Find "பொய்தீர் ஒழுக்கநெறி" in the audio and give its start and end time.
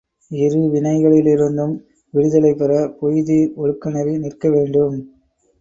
2.99-4.15